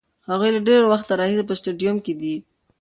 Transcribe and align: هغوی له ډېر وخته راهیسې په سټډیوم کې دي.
هغوی 0.29 0.49
له 0.55 0.61
ډېر 0.67 0.81
وخته 0.91 1.13
راهیسې 1.19 1.43
په 1.47 1.53
سټډیوم 1.59 1.97
کې 2.05 2.13
دي. 2.21 2.35